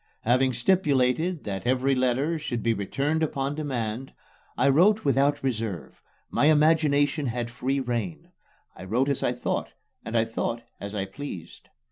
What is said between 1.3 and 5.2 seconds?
that every letter should be returned upon demand, I wrote